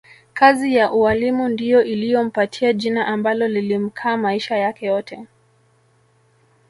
Kazi 0.33 0.75
ya 0.75 0.91
ualimu 0.91 1.49
ndiyo 1.49 1.83
iliyompatia 1.83 2.73
jina 2.73 3.07
ambalo 3.07 3.47
lilimkaa 3.47 4.17
maisha 4.17 4.57
yake 4.57 4.85
yote 4.85 5.25